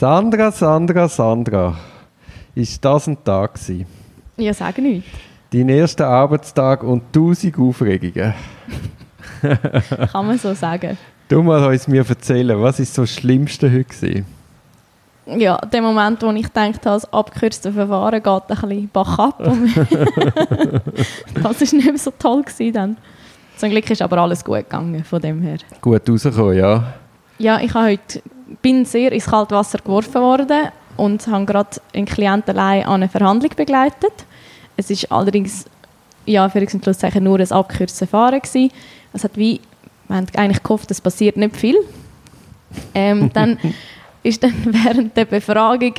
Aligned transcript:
Sandra, 0.00 0.50
Sandra, 0.50 1.08
Sandra. 1.10 1.76
Ist 2.54 2.82
das 2.82 3.06
ein 3.06 3.22
Tag 3.22 3.52
gewesen? 3.52 3.84
Ja, 4.38 4.54
sag 4.54 4.78
nicht. 4.78 5.06
Dein 5.52 5.68
erster 5.68 6.06
Arbeitstag 6.06 6.82
und 6.82 7.12
tausend 7.12 7.58
Aufregungen. 7.58 8.32
Kann 10.10 10.26
man 10.26 10.38
so 10.38 10.54
sagen. 10.54 10.96
Du 11.28 11.42
mal 11.42 11.62
uns 11.66 11.86
mir 11.86 12.02
erzählen, 12.08 12.58
was 12.62 12.80
ist 12.80 12.94
so 12.94 13.02
das 13.02 13.12
Schlimmste 13.12 13.70
heute 13.70 13.84
gewesen? 13.84 14.26
Ja, 15.26 15.58
der 15.58 15.82
Moment, 15.82 16.22
wo 16.22 16.30
ich 16.30 16.44
gedacht 16.44 16.76
habe, 16.76 16.80
das 16.82 17.12
abgekürzte 17.12 17.70
Verfahren 17.70 18.22
geht 18.22 18.26
ein 18.26 18.46
bisschen 18.46 18.88
bach 18.90 19.18
ab. 19.18 19.38
Das 21.34 21.44
war 21.44 21.58
nicht 21.60 21.84
mehr 21.84 21.98
so 21.98 22.10
toll 22.18 22.42
gewesen 22.42 22.72
dann. 22.72 22.96
Zum 23.58 23.68
Glück 23.68 23.90
ist 23.90 24.00
aber 24.00 24.16
alles 24.16 24.42
gut 24.42 24.60
gegangen 24.60 25.04
von 25.04 25.20
dem 25.20 25.42
her. 25.42 25.58
Gut 25.82 26.08
rausgekommen, 26.08 26.56
ja. 26.56 26.94
Ja, 27.36 27.60
ich 27.60 27.74
habe 27.74 27.88
heute, 27.92 28.22
bin 28.62 28.84
sehr 28.84 29.12
ins 29.12 29.26
kalte 29.26 29.54
Wasser 29.54 29.78
geworfen 29.78 30.20
worden 30.20 30.68
und 30.96 31.26
habe 31.26 31.46
gerade 31.46 31.80
einen 31.94 32.06
Klient 32.06 32.48
allein 32.48 32.84
an 32.84 32.94
eine 32.94 33.08
Verhandlung 33.08 33.52
begleitet. 33.56 34.12
Es 34.76 34.90
ist 34.90 35.10
allerdings 35.10 35.66
ja, 36.26 36.48
für 36.48 36.66
Schlusszeichen 36.68 37.24
nur 37.24 37.38
ein 37.38 37.52
abgekürztes 37.52 38.08
Verfahren 38.08 38.40
gewesen. 38.40 38.70
Es 39.12 39.24
hat 39.24 39.36
wie, 39.36 39.60
wir 40.08 40.16
haben 40.16 40.26
eigentlich 40.36 40.62
gehofft, 40.62 40.90
es 40.90 41.00
passiert 41.00 41.36
nicht 41.36 41.56
viel. 41.56 41.76
Ähm, 42.94 43.30
dann 43.34 43.58
ist 44.22 44.42
dann 44.42 44.54
während 44.64 45.16
der 45.16 45.24
Befragung 45.24 45.94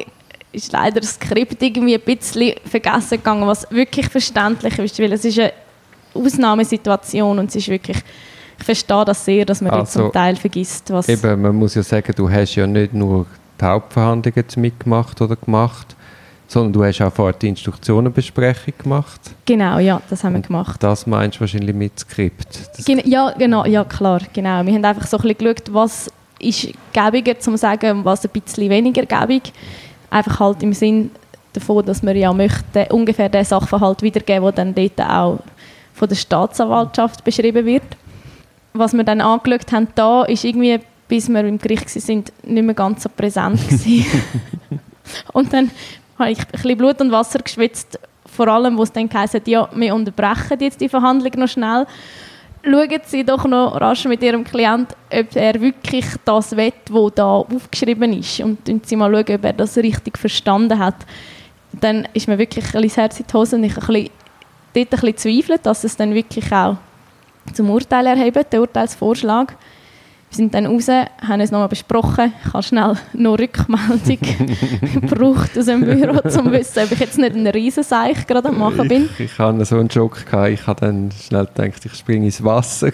ist 0.52 0.72
leider 0.74 1.00
das 1.00 1.16
Skript 1.16 1.62
irgendwie 1.62 1.96
ein 1.96 2.02
bisschen 2.02 2.56
vergessen 2.66 3.18
gegangen, 3.18 3.48
was 3.48 3.70
wirklich 3.72 4.10
verständlich 4.10 4.78
ist, 4.80 5.00
weil 5.00 5.14
es 5.14 5.24
ist 5.24 5.40
eine 5.40 5.54
Ausnahmesituation 6.14 7.40
und 7.40 7.50
es 7.50 7.56
ist 7.56 7.70
wirklich, 7.70 7.98
ich 8.62 8.66
verstehe 8.66 9.06
das 9.06 9.26
sehr, 9.26 9.44
dass 9.44 9.60
man 9.60 9.72
also, 9.72 10.04
zum 10.04 10.12
Teil 10.12 10.36
vergisst, 10.36 10.92
was... 10.92 11.10
Eben, 11.10 11.42
man 11.42 11.56
muss 11.56 11.76
ja 11.76 11.84
sagen, 11.84 12.14
du 12.16 12.30
hast 12.30 12.56
ja 12.56 12.68
nicht 12.68 12.94
nur 12.94 13.26
die 13.60 13.66
Hauptverhandlungen 13.66 14.46
mitgemacht 14.58 15.20
oder 15.20 15.36
gemacht, 15.36 15.96
sondern 16.48 16.74
du 16.74 16.84
hast 16.84 17.02
auch 17.02 17.12
vorher 17.12 17.34
die 17.34 17.50
Instruktionenbesprechung 17.50 18.74
gemacht. 18.78 19.20
Genau, 19.46 19.80
ja, 19.80 20.02
das 20.10 20.24
haben 20.24 20.34
wir 20.34 20.42
gemacht. 20.42 20.82
Das 20.84 21.08
meinst 21.08 21.38
du 21.38 21.42
wahrscheinlich 21.42 21.76
mit 21.76 22.00
Skript? 22.00 22.70
Gen 22.86 23.02
ja, 23.06 23.32
genau, 23.32 23.66
ja 23.66 23.84
klar, 23.84 24.22
genau. 24.32 24.64
Wir 24.66 24.74
haben 24.74 24.86
einfach 24.86 25.08
so 25.08 25.18
ein 25.18 25.24
bisschen 25.24 25.56
geschaut, 25.56 25.74
was 25.74 26.12
ist 26.40 26.68
gäbiger 26.94 27.40
zu 27.40 27.58
sagen 27.58 28.00
und 28.00 28.06
was 28.06 28.24
ein 28.26 28.32
bisschen 28.32 28.70
weniger 28.70 29.06
gäbig. 29.06 29.54
Einfach 30.10 30.40
halt 30.40 30.62
im 30.62 30.74
Sinn 30.74 31.10
davon, 31.54 31.86
dass 31.86 32.04
wir 32.04 32.16
ja 32.16 32.32
möchten, 32.32 32.86
ungefähr 32.92 33.30
den 33.30 33.46
Sachverhalt 33.46 34.02
wiedergeben, 34.02 34.44
der 34.44 34.52
dann 34.52 34.76
dort 34.76 35.02
auch 35.02 35.40
von 35.94 36.10
der 36.10 36.16
Staatsanwaltschaft 36.16 37.24
beschrieben 37.24 37.66
wird. 37.66 37.84
Was 38.74 38.94
wir 38.94 39.04
dann 39.04 39.22
angeschaut 39.22 39.72
haben, 39.72 39.88
da 39.96 40.24
ist 40.24 40.44
irgendwie, 40.44 40.80
bis 41.08 41.30
wir 41.30 41.44
im 41.44 41.58
Gericht 41.58 41.94
waren, 41.96 42.24
nicht 42.44 42.64
mehr 42.64 42.76
ganz 42.76 43.04
so 43.04 43.10
präsent 43.10 43.60
Und 45.34 45.52
dann 45.52 45.72
habe 46.18 46.32
ich 46.32 46.40
ein 46.40 46.46
bisschen 46.52 46.78
Blut 46.78 47.02
und 47.02 47.12
Wasser 47.12 47.40
geschwitzt, 47.40 48.00
vor 48.26 48.48
allem, 48.48 48.78
wo 48.78 48.84
es 48.84 48.92
dann 48.92 49.10
heisst, 49.14 49.46
ja, 49.46 49.68
wir 49.74 49.94
unterbrechen 49.94 50.58
jetzt 50.60 50.80
die 50.80 50.88
Verhandlung 50.88 51.34
noch 51.36 51.50
schnell 51.50 51.86
schauen 52.64 53.02
Sie 53.06 53.24
doch 53.24 53.46
noch 53.46 53.80
rasch 53.80 54.06
mit 54.06 54.22
Ihrem 54.24 54.44
Klient, 54.44 54.96
ob 55.12 55.36
er 55.36 55.60
wirklich 55.60 56.06
das 56.26 56.56
will, 56.56 56.74
was 56.90 57.14
da 57.16 57.26
aufgeschrieben 57.26 58.14
ist. 58.14 58.40
Und 58.40 58.60
schauen 58.68 58.82
Sie 58.84 58.96
mal, 58.96 59.12
schauen, 59.12 59.36
ob 59.36 59.46
er 59.46 59.54
das 59.54 59.78
richtig 59.78 60.18
verstanden 60.18 60.78
hat. 60.78 60.96
Dann 61.74 62.08
ist 62.14 62.28
mir 62.28 62.38
wirklich 62.38 62.66
ein 62.66 62.82
bisschen 62.82 62.88
das 62.88 62.98
Herz 62.98 63.20
in 63.20 63.26
die 63.28 63.34
Hose 63.34 63.56
und 63.56 63.64
ich 63.64 63.78
ein 63.78 63.86
bisschen, 63.86 64.10
dort 64.74 64.76
ein 64.76 64.88
bisschen 64.88 65.18
zweifelt, 65.18 65.66
dass 65.66 65.84
es 65.84 65.96
dann 65.96 66.14
wirklich 66.14 66.52
auch 66.52 66.78
zum 67.54 67.70
Urteil 67.70 68.08
erhebt, 68.08 68.52
der 68.52 68.62
Urteilsvorschlag. 68.62 69.56
Wir 70.30 70.38
sind 70.38 70.54
dann 70.54 70.66
raus, 70.66 70.88
haben 70.88 71.42
es 71.42 71.52
nochmal 71.52 71.68
besprochen. 71.68 72.32
Ich 72.46 72.54
habe 72.54 72.64
schnell 72.64 72.96
noch 73.12 73.38
Rückmeldung 73.38 74.18
gebraucht 74.94 75.58
aus 75.58 75.66
dem 75.66 75.82
Büro, 75.82 76.22
um 76.24 76.30
zu 76.30 76.50
wissen, 76.54 76.84
ob 76.86 76.92
ich 76.94 77.00
jetzt 77.00 77.18
nicht 77.18 77.36
ein 77.36 77.46
Riesenseich 77.48 78.26
gerade 78.26 78.48
am 78.48 78.58
machen 78.58 78.88
bin. 78.88 79.10
Ich, 79.18 79.26
ich 79.26 79.38
hatte 79.38 79.66
so 79.66 79.78
einen 79.78 79.92
Schock. 79.92 80.26
Gehabt. 80.26 80.52
Ich 80.52 80.66
habe 80.68 80.80
dann 80.80 81.12
schnell 81.12 81.48
gedacht, 81.48 81.86
ich 81.86 81.94
springe 81.96 82.28
ins 82.28 82.42
Wasser. 82.42 82.92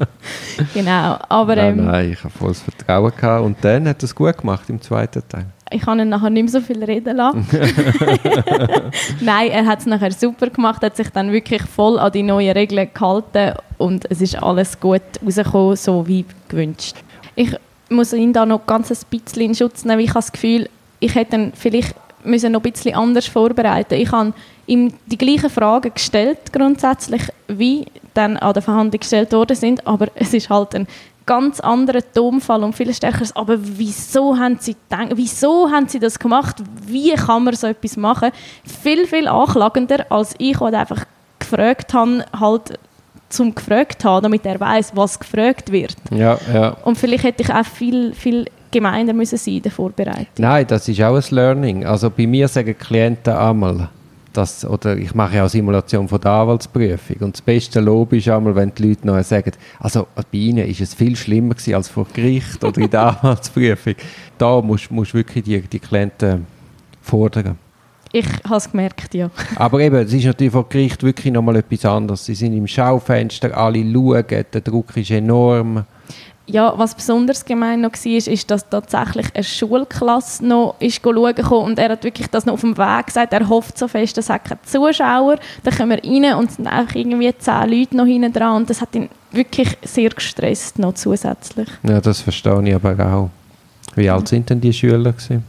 genau, 0.74 1.16
aber... 1.30 1.56
Nein, 1.56 1.78
ähm, 1.78 1.86
nein, 1.86 2.12
ich 2.12 2.22
habe 2.22 2.34
volles 2.38 2.60
Vertrauen. 2.60 3.12
Gehabt. 3.16 3.42
Und 3.42 3.56
dann 3.62 3.88
hat 3.88 4.02
er 4.02 4.04
es 4.04 4.14
gut 4.14 4.36
gemacht 4.36 4.68
im 4.68 4.82
zweiten 4.82 5.22
Teil 5.26 5.46
ich 5.70 5.82
kann 5.82 6.00
ihn 6.00 6.08
nachher 6.08 6.30
nicht 6.30 6.42
mehr 6.42 6.52
so 6.52 6.60
viel 6.60 6.82
reden 6.82 7.16
lassen. 7.16 7.46
Nein, 9.20 9.50
er 9.50 9.66
hat 9.66 9.80
es 9.80 9.86
nachher 9.86 10.12
super 10.12 10.50
gemacht, 10.50 10.82
hat 10.82 10.96
sich 10.96 11.10
dann 11.10 11.32
wirklich 11.32 11.62
voll 11.62 11.98
an 11.98 12.12
die 12.12 12.22
neuen 12.22 12.52
Regeln 12.52 12.88
gehalten 12.92 13.54
und 13.78 14.10
es 14.10 14.20
ist 14.20 14.42
alles 14.42 14.78
gut 14.80 15.02
rausgekommen, 15.24 15.76
so 15.76 16.06
wie 16.06 16.24
gewünscht. 16.48 16.96
Ich 17.36 17.54
muss 17.88 18.12
ihn 18.12 18.32
da 18.32 18.44
noch 18.44 18.66
ganz 18.66 18.90
ein 18.90 18.98
bisschen 19.10 19.42
in 19.42 19.54
Schutz 19.54 19.84
nehmen, 19.84 19.98
weil 19.98 20.04
ich 20.04 20.10
habe 20.10 20.20
das 20.20 20.32
Gefühl, 20.32 20.68
ich 20.98 21.14
hätte 21.14 21.36
ihn 21.36 21.52
vielleicht 21.54 21.94
müssen 22.24 22.52
noch 22.52 22.62
ein 22.62 22.72
bisschen 22.72 22.94
anders 22.94 23.26
vorbereiten. 23.26 23.94
Ich 23.94 24.12
habe 24.12 24.34
ihm 24.66 24.92
die 25.06 25.18
gleichen 25.18 25.50
Fragen 25.50 25.92
gestellt 25.94 26.52
grundsätzlich, 26.52 27.22
wie 27.48 27.86
dann 28.14 28.36
an 28.36 28.52
der 28.52 28.62
Verhandlung 28.62 29.00
gestellt 29.00 29.32
worden 29.32 29.56
sind, 29.56 29.86
aber 29.86 30.08
es 30.14 30.34
ist 30.34 30.50
halt 30.50 30.74
ein 30.74 30.86
ganz 31.30 31.60
anderen 31.60 32.02
Tonfall 32.12 32.64
und 32.64 32.74
viel 32.74 32.92
stärkeres. 32.92 33.36
Aber 33.36 33.56
wieso 33.60 34.36
haben 34.36 34.56
sie 34.58 34.74
gedacht, 34.74 35.12
wieso 35.14 35.70
haben 35.70 35.86
sie 35.86 36.00
das 36.00 36.18
gemacht? 36.18 36.56
Wie 36.86 37.12
kann 37.12 37.44
man 37.44 37.54
so 37.54 37.68
etwas 37.68 37.96
machen? 37.96 38.32
Viel, 38.64 39.06
viel 39.06 39.28
anklagender, 39.28 40.06
als 40.10 40.34
ich, 40.38 40.58
der 40.58 40.80
einfach 40.80 41.04
gefragt 41.38 41.94
habe, 41.94 42.24
halt 42.38 42.80
zum 43.28 43.54
gefragt 43.54 44.04
haben, 44.04 44.24
damit 44.24 44.44
er 44.44 44.58
weiß, 44.58 44.90
was 44.96 45.20
gefragt 45.20 45.70
wird. 45.70 45.94
Ja, 46.10 46.36
ja. 46.52 46.70
Und 46.84 46.98
vielleicht 46.98 47.22
hätte 47.22 47.44
ich 47.44 47.54
auch 47.54 47.64
viel, 47.64 48.12
viel 48.12 48.46
gemeiner 48.72 49.12
müssen 49.12 49.38
sein 49.38 49.54
in 49.54 49.62
der 49.62 49.70
Vorbereitung. 49.70 50.26
Nein, 50.36 50.66
das 50.66 50.88
ist 50.88 51.00
auch 51.00 51.14
ein 51.14 51.24
Learning. 51.30 51.86
Also 51.86 52.10
bei 52.10 52.26
mir 52.26 52.48
sagen 52.48 52.76
Klienten 52.76 53.34
einmal, 53.34 53.88
das, 54.32 54.64
oder 54.64 54.96
ich 54.96 55.14
mache 55.14 55.36
ja 55.36 55.44
auch 55.44 55.48
Simulation 55.48 56.08
von 56.08 56.20
der 56.20 56.30
Anwaltsprüfung 56.30 57.16
und 57.20 57.36
das 57.36 57.42
beste 57.42 57.80
Lob 57.80 58.12
ist 58.12 58.28
einmal, 58.28 58.54
wenn 58.54 58.72
die 58.74 58.88
Leute 58.88 59.06
noch 59.06 59.22
sagen, 59.22 59.52
also 59.78 60.06
bei 60.14 60.38
ihnen 60.38 60.66
ist 60.68 60.80
es 60.80 60.94
viel 60.94 61.16
schlimmer 61.16 61.54
gewesen 61.54 61.74
als 61.74 61.88
vor 61.88 62.06
Gericht 62.12 62.62
oder 62.64 62.80
in 62.80 62.90
der 62.90 63.00
Anwaltsprüfung. 63.22 63.94
Da 64.38 64.60
musst 64.60 64.90
du 64.90 65.14
wirklich 65.14 65.44
die, 65.44 65.60
die 65.60 65.78
Klienten 65.78 66.46
fordern. 67.02 67.58
Ich 68.12 68.26
habe 68.44 68.56
es 68.56 68.70
gemerkt, 68.70 69.14
ja. 69.14 69.30
Aber 69.54 69.80
eben, 69.80 69.96
es 69.96 70.12
ist 70.12 70.24
natürlich 70.24 70.52
vor 70.52 70.68
Gericht 70.68 71.02
wirklich 71.02 71.32
nochmal 71.32 71.56
etwas 71.56 71.84
anderes. 71.84 72.24
Sie 72.24 72.34
sind 72.34 72.54
im 72.54 72.66
Schaufenster, 72.66 73.56
alle 73.56 73.84
schauen, 73.84 74.24
der 74.28 74.60
Druck 74.60 74.96
ist 74.96 75.10
enorm 75.12 75.84
ja, 76.50 76.74
was 76.76 76.94
besonders 76.94 77.44
gemein 77.44 77.80
noch 77.80 77.92
war, 77.92 78.32
ist, 78.32 78.50
dass 78.50 78.68
tatsächlich 78.68 79.26
eine 79.34 79.44
Schulklasse 79.44 80.44
noch 80.44 80.74
ist 80.80 81.00
schauen 81.02 81.64
und 81.64 81.78
er 81.78 81.90
hat 81.90 82.04
wirklich 82.04 82.28
das 82.28 82.46
noch 82.46 82.54
auf 82.54 82.60
dem 82.60 82.76
Weg 82.76 83.06
gesagt, 83.06 83.32
er 83.32 83.48
hofft 83.48 83.78
so 83.78 83.88
fest, 83.88 84.18
es 84.18 84.28
hat 84.28 84.44
keine 84.44 84.60
Zuschauer, 84.62 85.38
dann 85.62 85.74
kommen 85.74 85.90
wir 86.02 86.04
rein 86.04 86.38
und 86.38 86.50
es 86.50 86.56
sind 86.56 86.66
auch 86.66 86.94
irgendwie 86.94 87.32
zehn 87.38 87.68
Leute 87.70 87.96
noch 87.96 88.06
hinten 88.06 88.32
dran 88.32 88.56
und 88.56 88.70
das 88.70 88.80
hat 88.80 88.94
ihn 88.94 89.08
wirklich 89.30 89.76
sehr 89.82 90.10
gestresst 90.10 90.78
noch 90.78 90.94
zusätzlich. 90.94 91.68
Ja, 91.82 92.00
das 92.00 92.20
verstehe 92.20 92.62
ich 92.68 92.74
aber 92.74 93.14
auch. 93.14 93.30
Wie 93.94 94.08
alt 94.08 94.28
sind 94.28 94.50
denn 94.50 94.60
die 94.60 94.72
Schüler 94.72 95.12
gewesen? 95.12 95.44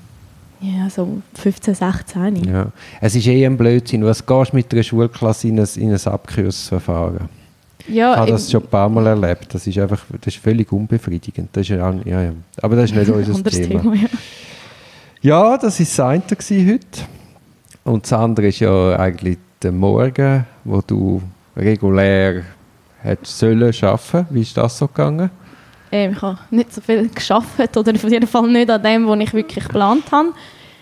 Ja, 0.61 0.89
so 0.89 1.21
15, 1.35 1.73
16. 1.73 2.43
Ja. 2.43 2.67
Es 2.99 3.15
ist 3.15 3.25
eh 3.25 3.45
ein 3.45 3.57
Blödsinn. 3.57 4.05
Was 4.05 4.23
gehst 4.23 4.51
du 4.51 4.55
mit 4.55 4.71
einer 4.71 4.83
Schulklasse 4.83 5.47
in 5.47 5.59
ein, 5.59 5.67
in 5.75 5.91
ein 5.91 6.05
Abkürzverfahren? 6.05 7.40
Ja, 7.87 8.13
ich 8.13 8.19
habe 8.19 8.31
das 8.31 8.51
schon 8.51 8.63
ein 8.63 8.69
paar 8.69 8.89
Mal 8.89 9.07
erlebt. 9.07 9.53
Das 9.53 9.65
ist 9.65 9.77
einfach 9.77 10.03
das 10.19 10.35
ist 10.35 10.43
völlig 10.43 10.71
unbefriedigend. 10.71 11.49
Das 11.53 11.61
ist 11.61 11.69
ja, 11.69 11.93
ja, 12.05 12.23
ja. 12.23 12.33
Aber 12.61 12.75
das 12.75 12.91
ist 12.91 12.95
nicht 12.95 13.09
unser 13.27 13.43
Thema. 13.43 13.81
Thema 13.81 13.95
ja. 13.95 14.07
ja. 15.21 15.57
das 15.57 15.79
war 15.79 16.17
das 16.17 16.51
eine 16.51 16.71
heute. 16.71 17.01
Und 17.83 18.03
das 18.03 18.13
andere 18.13 18.47
ist 18.47 18.59
ja 18.59 18.97
eigentlich 18.97 19.37
der 19.61 19.71
Morgen, 19.71 20.45
wo 20.63 20.81
du 20.81 21.21
regulär 21.55 22.43
hättest 23.01 23.39
sollen 23.39 23.63
arbeiten. 23.63 24.27
Wie 24.29 24.41
ist 24.41 24.55
das 24.55 24.77
so 24.77 24.87
gegangen? 24.87 25.29
Ähm, 25.91 26.13
ich 26.13 26.21
habe 26.21 26.39
nicht 26.51 26.73
so 26.73 26.81
viel 26.81 27.09
geschafft 27.15 27.75
oder 27.75 27.91
auf 27.93 28.03
jeden 28.03 28.27
Fall 28.27 28.47
nicht 28.47 28.69
an 28.69 28.81
dem, 28.81 29.07
was 29.07 29.19
ich 29.19 29.33
wirklich 29.33 29.65
geplant 29.65 30.05
habe. 30.11 30.29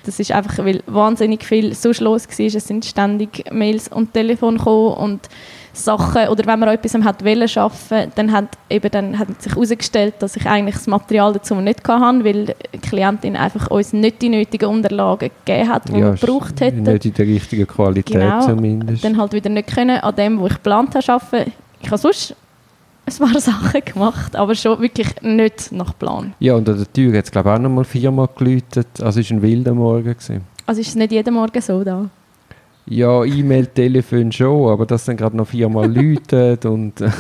Das 0.10 0.20
ist 0.20 0.32
einfach, 0.32 0.58
weil 0.66 0.82
wahnsinnig 0.88 1.44
viel 1.44 1.76
so 1.76 1.90
los 2.00 2.28
war. 2.28 2.46
Es 2.48 2.68
sind 2.68 2.84
ständig 2.84 3.44
Mails 3.52 3.90
und 3.90 4.12
Telefon 4.12 4.58
gekommen 4.58 4.96
und 4.96 5.30
Sachen, 5.72 6.30
oder 6.30 6.48
wenn 6.48 6.58
man 6.58 6.70
etwas 6.70 6.96
hat 6.96 7.24
wollen 7.24 7.48
schaffen, 7.48 8.12
dann 8.16 8.32
hat 8.32 8.58
eben 8.72 8.90
dann 8.90 9.20
hat 9.20 9.40
sich 9.40 9.54
herausgestellt, 9.54 10.16
dass 10.18 10.36
ich 10.36 10.48
eigentlich 10.48 10.76
das 10.76 10.88
Material 10.88 11.34
dazu 11.34 11.54
nicht 11.56 11.88
hatte, 11.88 12.26
weil 12.26 12.56
die 12.74 12.80
Klientin 12.80 13.36
einfach 13.36 13.70
uns 13.70 13.94
nicht 13.94 14.20
die 14.24 14.30
nötigen 14.30 14.68
Unterlagen 14.68 15.30
gegeben 15.46 15.70
hat, 15.70 15.90
die 15.90 15.94
ja, 15.94 16.00
wir 16.00 16.12
gebraucht 16.14 16.60
hätten. 16.60 16.82
Nicht 16.82 17.06
in 17.06 17.14
der 17.14 17.28
richtigen 17.28 17.68
Qualität 17.68 18.20
genau, 18.20 18.42
zumindest. 18.42 19.04
Dann 19.04 19.16
halt 19.16 19.34
wieder 19.34 19.50
nicht 19.50 19.72
können 19.72 20.00
an 20.00 20.16
dem, 20.16 20.40
wo 20.40 20.48
ich 20.48 20.56
geplant 20.56 20.96
habe, 20.96 21.08
arbeiten. 21.08 21.54
Ich 21.82 21.88
habe 21.88 22.00
sonst 22.00 22.36
ein 23.10 23.32
paar 23.32 23.42
Sachen 23.42 23.82
gemacht, 23.86 24.36
aber 24.36 24.56
schon 24.56 24.80
wirklich 24.80 25.22
nicht 25.22 25.72
nach 25.72 25.98
Plan. 25.98 26.34
Ja, 26.40 26.56
und 26.56 26.68
an 26.70 26.78
der 26.78 26.92
Tür 26.92 27.18
hat 27.18 27.26
es 27.26 27.32
glaube 27.32 27.50
ich 27.50 27.56
auch 27.56 27.60
noch 27.60 27.70
mal 27.70 27.84
viermal 27.84 28.30
geläutet. 28.38 28.88
Also 29.02 29.20
es 29.20 29.30
war 29.30 29.38
ein 29.38 29.42
wilder 29.42 29.74
Morgen. 29.74 30.04
Gewesen. 30.04 30.42
Also 30.66 30.82
ist 30.82 30.90
es 30.90 30.96
nicht 30.96 31.12
jeden 31.12 31.34
Morgen 31.34 31.62
so 31.62 31.84
da? 31.84 32.10
Ja, 32.86 33.24
E-Mail, 33.24 33.68
Telefon 33.68 34.32
schon, 34.32 34.70
aber 34.70 34.86
das 34.86 35.06
dann 35.06 35.18
gerade 35.18 35.38
noch 35.38 35.48
viermal 35.48 35.92
läutet 35.94 36.66
und... 36.66 37.04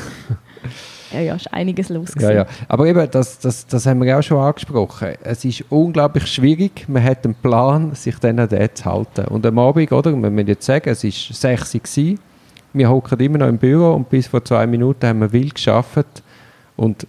Ja, 1.11 1.21
ja, 1.21 1.35
ist 1.35 1.51
einiges 1.51 1.89
los. 1.89 2.13
Ja, 2.19 2.31
ja. 2.31 2.45
Aber 2.67 2.85
eben, 2.85 3.09
das, 3.09 3.39
das, 3.39 3.65
das 3.65 3.85
haben 3.85 4.03
wir 4.03 4.17
auch 4.17 4.21
schon 4.21 4.37
angesprochen. 4.37 5.15
Es 5.23 5.43
ist 5.43 5.63
unglaublich 5.69 6.27
schwierig. 6.27 6.87
Man 6.87 7.03
hat 7.03 7.25
einen 7.25 7.33
Plan, 7.33 7.95
sich 7.95 8.15
dann 8.19 8.37
an 8.39 8.49
den 8.49 8.69
zu 8.75 8.85
halten. 8.85 9.25
Und 9.25 9.45
am 9.45 9.57
Abend, 9.57 9.91
oder, 9.91 10.11
wir 10.11 10.29
müssen 10.29 10.47
jetzt 10.47 10.65
sagen, 10.65 10.89
es 10.89 11.03
war 11.03 11.57
6 11.57 11.97
Uhr. 11.97 12.15
Wir 12.73 12.89
hocken 12.89 13.19
immer 13.19 13.39
noch 13.39 13.47
im 13.47 13.57
Büro 13.57 13.93
und 13.93 14.09
bis 14.09 14.27
vor 14.27 14.43
zwei 14.43 14.67
Minuten 14.67 15.05
haben 15.07 15.19
wir 15.19 15.31
wild 15.31 15.55
geschafft. 15.55 16.23
Und 16.75 17.07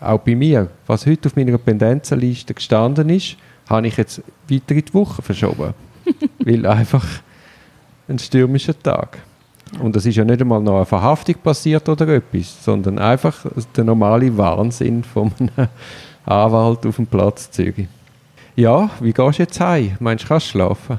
auch 0.00 0.20
bei 0.20 0.34
mir, 0.34 0.68
was 0.86 1.06
heute 1.06 1.28
auf 1.28 1.36
meiner 1.36 1.58
Pendenzenliste 1.58 2.54
gestanden 2.54 3.08
ist, 3.10 3.36
habe 3.68 3.86
ich 3.86 3.96
jetzt 3.96 4.22
weiter 4.48 4.74
in 4.74 4.84
die 4.84 4.94
Woche 4.94 5.22
verschoben. 5.22 5.74
Weil 6.38 6.66
einfach 6.66 7.06
ein 8.08 8.18
stürmischer 8.18 8.80
Tag. 8.80 9.18
Und 9.78 9.94
es 9.94 10.06
ist 10.06 10.16
ja 10.16 10.24
nicht 10.24 10.40
einmal 10.40 10.60
noch 10.60 10.76
eine 10.76 10.86
Verhaftung 10.86 11.36
passiert 11.36 11.88
oder 11.88 12.08
etwas, 12.08 12.64
sondern 12.64 12.98
einfach 12.98 13.46
der 13.76 13.84
normale 13.84 14.36
Wahnsinn 14.36 15.04
von 15.04 15.32
einem 15.38 15.68
Anwalt 16.26 16.84
auf 16.86 16.96
dem 16.96 17.06
Platz 17.06 17.50
Zürich. 17.50 17.86
Ja, 18.56 18.90
wie 19.00 19.12
gehst 19.12 19.38
du 19.38 19.42
jetzt 19.42 19.60
heim? 19.60 19.96
Meinst 20.00 20.24
du, 20.24 20.28
kannst 20.28 20.46
du 20.48 20.50
schlafen? 20.50 20.98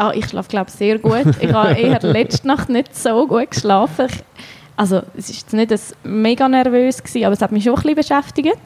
Ah, 0.00 0.12
ich 0.14 0.26
schlafe, 0.30 0.48
glaube 0.48 0.70
sehr 0.70 0.98
gut. 0.98 1.26
Ich 1.42 1.52
habe 1.52 1.74
eher 1.74 2.00
letzte 2.02 2.46
Nacht 2.46 2.70
nicht 2.70 2.96
so 2.96 3.26
gut 3.26 3.50
geschlafen. 3.50 4.06
Ich, 4.08 4.24
also, 4.74 5.02
es 5.14 5.52
war 5.52 5.60
nicht 5.60 5.74
mega 6.04 6.48
nervös, 6.48 7.02
gewesen, 7.02 7.24
aber 7.26 7.34
es 7.34 7.42
hat 7.42 7.52
mich 7.52 7.64
schon 7.64 7.74
ein 7.74 7.82
bisschen 7.82 7.96
beschäftigt. 7.96 8.58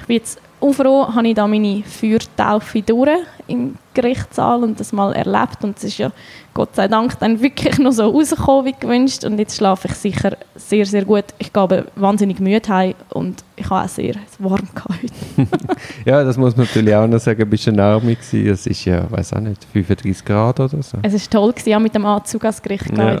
Ich 0.00 0.06
bin 0.06 0.16
jetzt 0.16 0.40
froh, 0.72 1.08
habe 1.14 1.28
ich 1.28 1.34
da 1.34 1.46
meine 1.46 1.82
Feuertaufe 1.82 2.82
durch 2.82 3.10
im 3.46 3.76
Gerichtssaal 3.92 4.64
und 4.64 4.80
das 4.80 4.92
mal 4.92 5.12
erlebt 5.12 5.62
und 5.62 5.76
es 5.76 5.84
ist 5.84 5.98
ja 5.98 6.10
Gott 6.54 6.74
sei 6.74 6.88
Dank 6.88 7.18
dann 7.18 7.40
wirklich 7.40 7.78
noch 7.78 7.92
so 7.92 8.08
rausgekommen 8.08 8.66
wie 8.66 8.74
gewünscht 8.78 9.24
und 9.24 9.38
jetzt 9.38 9.56
schlafe 9.56 9.88
ich 9.88 9.94
sicher 9.94 10.36
sehr, 10.54 10.86
sehr 10.86 11.04
gut. 11.04 11.24
Ich 11.38 11.50
aber 11.54 11.84
wahnsinnig 11.96 12.40
müde 12.40 12.68
heim 12.68 12.94
und 13.10 13.44
ich 13.56 13.68
habe 13.68 13.84
auch 13.84 13.88
sehr 13.88 14.14
warm 14.38 14.68
heute. 14.88 15.48
ja, 16.04 16.24
das 16.24 16.36
muss 16.36 16.56
man 16.56 16.66
natürlich 16.66 16.94
auch 16.94 17.06
noch 17.06 17.18
sagen, 17.18 17.42
ein 17.42 17.50
bisschen 17.50 17.78
Arme 17.78 18.14
gewesen. 18.14 18.46
Es 18.46 18.66
ist 18.66 18.84
ja, 18.84 19.10
weiß 19.10 19.32
auch 19.34 19.40
nicht, 19.40 19.64
35 19.72 20.24
Grad 20.24 20.60
oder 20.60 20.82
so. 20.82 20.98
Es 21.02 21.12
war 21.12 21.40
toll, 21.40 21.52
gewesen, 21.52 21.74
auch 21.74 21.80
mit 21.80 21.94
dem 21.94 22.06
Anzug 22.06 22.44
ans 22.44 22.62
Gericht 22.62 22.96
ja. 22.96 23.20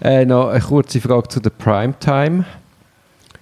äh, 0.00 0.24
noch 0.24 0.48
eine 0.48 0.60
kurze 0.60 1.00
Frage 1.00 1.28
zu 1.28 1.40
der 1.40 1.50
Primetime. 1.50 2.44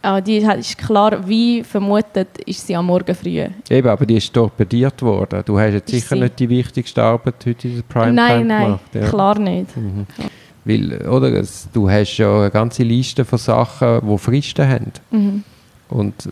Ah, 0.04 0.20
die 0.20 0.38
ist 0.38 0.76
klar, 0.76 1.26
wie 1.28 1.62
vermutet, 1.62 2.38
ist 2.44 2.66
sie 2.66 2.74
am 2.74 2.86
Morgen 2.86 3.14
früh. 3.14 3.46
Eben, 3.70 3.88
aber 3.88 4.04
die 4.04 4.16
ist 4.16 4.32
torpediert 4.32 5.00
worden. 5.00 5.42
Du 5.46 5.56
hast 5.58 5.74
jetzt 5.74 5.92
ist 5.92 6.02
sicher 6.02 6.16
sie? 6.16 6.22
nicht 6.22 6.38
die 6.40 6.48
wichtigste 6.48 7.00
Arbeit 7.00 7.36
heute 7.46 7.68
in 7.68 7.76
der 7.76 7.82
Primetime 7.82 8.12
nein, 8.12 8.46
nein, 8.48 8.64
gemacht. 8.64 8.80
Nein, 8.92 9.02
ja. 9.02 9.08
klar 9.08 9.38
nicht. 9.38 9.76
Mhm. 9.76 10.06
Weil, 10.64 11.08
oder, 11.08 11.44
du 11.72 11.88
hast 11.88 12.16
ja 12.16 12.40
eine 12.40 12.50
ganze 12.50 12.82
Liste 12.82 13.24
von 13.24 13.38
Sachen, 13.38 14.00
die 14.08 14.18
Fristen 14.18 14.68
haben. 14.68 14.92
Mhm. 15.12 15.44
Und 15.88 16.26
äh, 16.26 16.30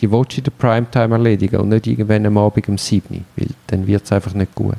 die 0.00 0.10
willst 0.10 0.32
du 0.32 0.38
in 0.38 0.44
der 0.44 0.50
Primetime 0.52 1.14
erledigen 1.14 1.56
und 1.56 1.70
nicht 1.70 1.86
irgendwann 1.88 2.24
am 2.24 2.38
Abend 2.38 2.68
um 2.68 2.78
7 2.78 3.24
weil 3.36 3.48
dann 3.66 3.86
wird 3.86 4.04
es 4.04 4.12
einfach 4.12 4.34
nicht 4.34 4.54
gut. 4.54 4.76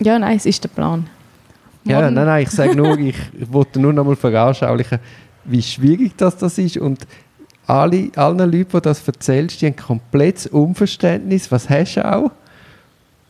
Ja, 0.00 0.18
nein, 0.18 0.36
es 0.36 0.46
ist 0.46 0.64
der 0.64 0.70
Plan. 0.70 1.06
Morgen. 1.84 1.90
Ja, 1.90 2.10
nein, 2.10 2.26
nein, 2.26 2.42
ich 2.42 2.50
sage 2.50 2.74
nur, 2.74 2.98
ich, 2.98 3.16
ich 3.38 3.52
wollte 3.52 3.80
nur 3.80 3.92
noch 3.92 4.04
mal 4.04 4.16
veranschaulichen, 4.16 4.98
wie 5.44 5.62
schwierig 5.62 6.12
das, 6.16 6.36
das 6.36 6.56
ist 6.58 6.76
und 6.76 7.06
alle, 7.70 8.10
allen 8.16 8.38
Leuten, 8.38 8.70
die 8.72 8.80
das 8.80 9.06
erzählst, 9.06 9.62
die 9.62 9.66
haben 9.66 9.76
komplettes 9.76 10.46
Unverständnis. 10.48 11.50
Was 11.52 11.70
hast 11.70 11.94
du 11.94 12.04
auch? 12.04 12.30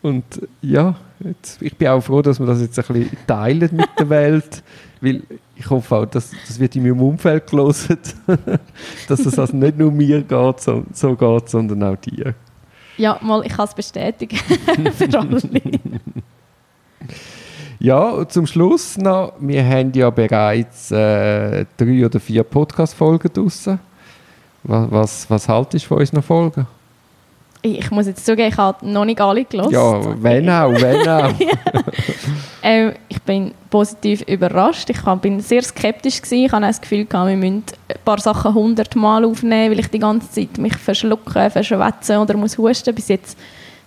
Und 0.02 0.24
ja, 0.62 0.96
jetzt, 1.20 1.60
ich 1.60 1.76
bin 1.76 1.88
auch 1.88 2.00
froh, 2.00 2.22
dass 2.22 2.40
wir 2.40 2.46
das 2.46 2.60
jetzt 2.60 2.78
ein 2.78 2.86
bisschen 2.86 3.18
teilen 3.26 3.68
mit 3.72 3.88
der 3.98 4.08
Welt, 4.08 4.62
weil 5.02 5.22
ich 5.56 5.68
hoffe 5.68 5.94
auch, 5.94 6.06
dass 6.06 6.30
das 6.46 6.58
wird 6.58 6.74
in 6.74 6.84
meinem 6.84 7.02
Umfeld 7.02 7.50
gelesen, 7.50 7.98
dass 9.08 9.22
das 9.22 9.38
also 9.38 9.54
nicht 9.54 9.76
nur 9.76 9.92
mir 9.92 10.22
geht, 10.22 10.60
so, 10.60 10.84
so 10.92 11.14
geht, 11.14 11.48
sondern 11.50 11.82
auch 11.82 11.96
dir. 11.96 12.34
Ja, 12.96 13.18
mal, 13.20 13.44
ich 13.44 13.52
kann 13.52 13.66
es 13.66 13.74
bestätigen 13.74 14.36
für 14.96 15.18
alle. 15.18 15.40
Ja, 17.78 18.10
und 18.10 18.32
zum 18.32 18.46
Schluss 18.46 18.96
noch, 18.96 19.34
wir 19.38 19.64
haben 19.64 19.92
ja 19.92 20.10
bereits 20.10 20.90
äh, 20.90 21.64
drei 21.76 22.04
oder 22.04 22.20
vier 22.20 22.42
Podcast-Folgen 22.42 23.30
draussen. 23.32 23.80
Was, 24.62 24.90
was, 24.90 25.30
was 25.30 25.48
haltest 25.48 25.84
du 25.84 25.88
von 25.88 25.98
unseren 25.98 26.22
Folgen? 26.22 26.66
Ich 27.62 27.90
muss 27.90 28.06
jetzt 28.06 28.24
zugeben, 28.24 28.48
ich 28.48 28.56
habe 28.56 28.86
noch 28.88 29.04
nicht 29.04 29.20
alle 29.20 29.44
gelesen. 29.44 29.70
Ja, 29.70 30.22
wenn 30.22 30.48
auch, 30.48 30.72
wenn 30.80 31.08
auch. 31.08 31.30
ähm, 32.62 32.94
ich 33.08 33.20
bin 33.22 33.52
positiv 33.68 34.22
überrascht. 34.22 34.88
Ich 34.88 35.02
bin 35.20 35.40
sehr 35.40 35.62
skeptisch. 35.62 36.22
Gewesen. 36.22 36.44
Ich 36.46 36.52
habe 36.52 36.64
das 36.64 36.80
Gefühl, 36.80 37.06
wir 37.10 37.36
müssen 37.36 37.64
ein 37.88 37.96
paar 38.02 38.18
Sachen 38.18 38.54
hundertmal 38.54 39.26
aufnehmen, 39.26 39.72
weil 39.72 39.80
ich 39.80 39.88
die 39.88 39.98
ganze 39.98 40.30
Zeit 40.30 40.56
mich 40.56 40.76
verschlucken, 40.76 41.50
verschwätzen 41.50 42.16
oder 42.16 42.34
muss 42.36 42.56
husten. 42.56 42.94
Bis 42.94 43.08
jetzt 43.08 43.36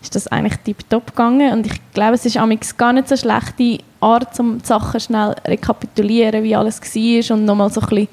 ist 0.04 0.16
das 0.16 0.28
eigentlich 0.28 0.58
tiptop 0.64 1.08
gegangen. 1.08 1.52
Und 1.54 1.66
ich 1.66 1.82
glaube, 1.94 2.14
es 2.14 2.26
ist 2.26 2.78
gar 2.78 2.94
nicht 2.94 3.08
so 3.08 3.18
schlechte 3.18 3.80
Art, 4.00 4.40
um 4.40 4.60
die 4.60 4.66
Sachen 4.66 5.00
schnell 5.00 5.36
rekapitulieren, 5.46 6.44
wie 6.44 6.56
alles 6.56 6.80
war 6.80 7.36
und 7.36 7.46
nochmal 7.46 7.72
so 7.72 7.82
ein 7.82 7.88
bisschen 7.88 8.08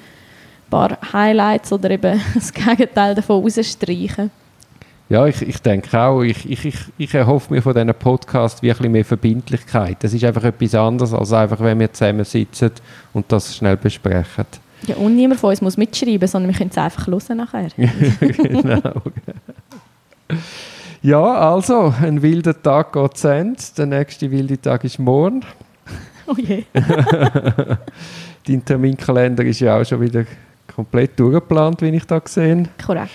paar 0.70 0.99
Highlights 1.12 1.72
oder 1.72 1.90
eben 1.90 2.20
das 2.34 2.52
Gegenteil 2.52 3.14
davon 3.14 3.43
rausstreichen. 3.43 4.31
Ja, 5.11 5.26
ich, 5.26 5.43
ich 5.43 5.58
denke 5.61 6.00
auch, 6.00 6.22
ich, 6.22 6.49
ich, 6.49 6.64
ich, 6.67 6.78
ich 6.96 7.14
erhoffe 7.14 7.52
mir 7.52 7.61
von 7.61 7.75
diesen 7.75 7.93
Podcast 7.94 8.62
wirklich 8.62 8.88
mehr 8.88 9.05
Verbindlichkeit. 9.05 9.96
Das 10.05 10.14
ist 10.14 10.22
einfach 10.22 10.44
etwas 10.44 10.72
anderes, 10.76 11.12
als 11.12 11.32
einfach, 11.32 11.58
wenn 11.58 11.81
wir 11.81 11.93
zusammen 11.93 12.25
sitzen 12.25 12.70
und 13.12 13.31
das 13.32 13.56
schnell 13.56 13.76
besprechen. 13.76 14.46
Ja, 14.87 14.94
und 14.94 15.17
niemand 15.17 15.40
von 15.40 15.50
uns 15.50 15.61
muss 15.61 15.76
mitschreiben, 15.76 16.28
sondern 16.28 16.52
wir 16.52 16.58
können 16.58 16.70
es 16.70 16.78
einfach 16.78 17.08
hören 17.08 17.38
nachher. 17.38 17.70
genau. 18.20 19.02
ja, 21.02 21.20
also, 21.20 21.93
ein 22.00 22.22
wilder 22.22 22.62
Tag 22.62 22.93
geht 22.93 23.17
zu 23.17 23.28
Ende. 23.28 23.61
Der 23.76 23.87
nächste 23.87 24.31
wilde 24.31 24.61
Tag 24.61 24.84
ist 24.84 25.00
morgen. 25.00 25.44
Oh 26.28 26.37
je. 26.37 26.64
Dein 28.46 28.64
Terminkalender 28.64 29.44
ist 29.44 29.58
ja 29.58 29.76
auch 29.76 29.84
schon 29.84 30.00
wieder 30.00 30.25
komplett 30.81 31.19
durchgeplant, 31.19 31.82
wie 31.82 31.91
ich 31.91 32.06
da 32.06 32.19
gesehen 32.19 32.69
Korrekt. 32.85 33.11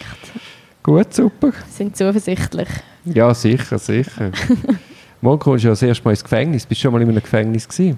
Gut, 0.84 1.14
super. 1.14 1.52
Sind 1.68 1.98
zuversichtlich. 1.98 2.68
Ja, 3.06 3.34
sicher, 3.34 3.80
sicher. 3.80 4.32
Morgen 5.22 5.40
kommst 5.40 5.64
du 5.64 5.70
ja 5.70 5.72
das 5.72 5.82
erste 5.82 6.04
Mal 6.04 6.12
ins 6.12 6.24
Gefängnis. 6.24 6.66
Bist 6.66 6.80
du 6.80 6.84
schon 6.84 6.94
mal 6.94 7.02
in 7.02 7.10
einem 7.10 7.22
Gefängnis 7.22 7.68
gewesen? 7.68 7.98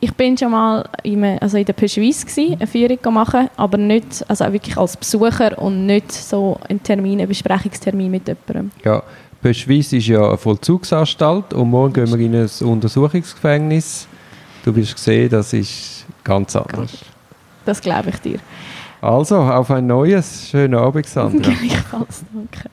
Ich 0.00 0.14
bin 0.14 0.36
schon 0.36 0.50
mal 0.50 0.88
in, 1.02 1.22
also 1.24 1.58
in 1.58 1.64
der 1.66 1.74
Peschweiz 1.74 2.24
eine 2.36 2.66
Führung 2.66 2.98
machen, 3.12 3.48
aber 3.56 3.76
nicht, 3.76 4.24
also 4.28 4.50
wirklich 4.50 4.76
als 4.78 4.96
Besucher 4.96 5.56
und 5.58 5.86
nicht 5.86 6.10
so 6.10 6.58
einen 6.68 6.82
Termin, 6.82 7.20
einen 7.20 7.28
Besprechungstermin 7.28 8.10
mit 8.10 8.26
jemandem. 8.26 8.70
Ja, 8.82 9.02
Peschweiz 9.42 9.92
ist 9.92 10.06
ja 10.06 10.26
eine 10.26 10.38
Vollzugsanstalt 10.38 11.52
und 11.52 11.68
morgen 11.68 11.92
gehen 11.92 12.10
wir 12.10 12.18
in 12.18 12.34
ein 12.34 12.66
Untersuchungsgefängnis. 12.66 14.08
Du 14.64 14.74
wirst 14.74 14.98
sehen, 14.98 15.28
das 15.28 15.52
ist 15.52 16.06
ganz 16.24 16.56
anders. 16.56 16.92
Das 17.64 17.80
glaube 17.80 18.10
ich 18.10 18.16
dir. 18.16 18.38
Also, 19.02 19.36
auf 19.36 19.68
ein 19.72 19.88
neues. 19.88 20.48
Schönen 20.48 20.74
Abend, 20.74 21.06
Sandra. 21.06 21.50
Gleichfalls, 21.60 22.24
danke. 22.32 22.70